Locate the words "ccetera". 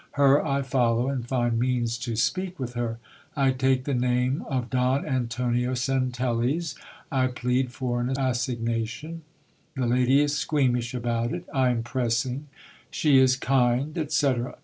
14.11-14.55